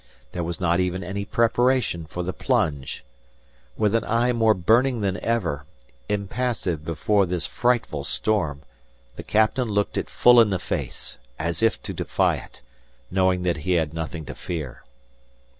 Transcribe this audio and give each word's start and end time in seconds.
There 0.31 0.43
was 0.43 0.59
not 0.59 0.79
even 0.79 1.03
any 1.03 1.25
preparation 1.25 2.07
for 2.07 2.23
the 2.23 2.33
plunge. 2.33 3.05
With 3.77 3.93
an 3.93 4.03
eye 4.05 4.33
more 4.33 4.55
burning 4.55 5.01
than 5.01 5.17
ever, 5.19 5.63
impassive 6.09 6.83
before 6.83 7.27
this 7.27 7.45
frightful 7.45 8.03
storm, 8.03 8.63
the 9.15 9.21
captain 9.21 9.67
looked 9.69 9.99
it 9.99 10.09
full 10.09 10.41
in 10.41 10.49
the 10.49 10.57
face, 10.57 11.19
as 11.37 11.61
if 11.61 11.79
to 11.83 11.93
defy 11.93 12.37
it, 12.37 12.61
knowing 13.11 13.43
that 13.43 13.57
he 13.57 13.73
had 13.73 13.93
nothing 13.93 14.25
to 14.25 14.33
fear. 14.33 14.83